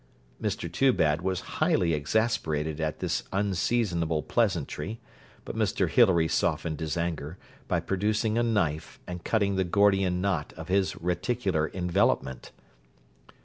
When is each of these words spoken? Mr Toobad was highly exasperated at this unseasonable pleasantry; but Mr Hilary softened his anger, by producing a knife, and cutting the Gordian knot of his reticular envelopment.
Mr 0.41 0.67
Toobad 0.67 1.21
was 1.21 1.41
highly 1.61 1.93
exasperated 1.93 2.81
at 2.81 3.01
this 3.01 3.21
unseasonable 3.31 4.23
pleasantry; 4.23 4.99
but 5.45 5.55
Mr 5.55 5.87
Hilary 5.87 6.27
softened 6.27 6.79
his 6.79 6.97
anger, 6.97 7.37
by 7.67 7.79
producing 7.79 8.35
a 8.35 8.41
knife, 8.41 8.99
and 9.05 9.23
cutting 9.23 9.57
the 9.57 9.63
Gordian 9.63 10.19
knot 10.19 10.53
of 10.57 10.69
his 10.69 10.93
reticular 10.95 11.69
envelopment. 11.75 12.49